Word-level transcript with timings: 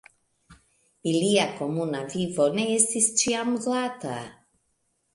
Ilia 1.11 1.43
komuna 1.59 2.01
vivo 2.15 2.49
ne 2.57 2.67
estis 2.81 3.13
ĉiam 3.23 3.55
glata. 3.69 4.21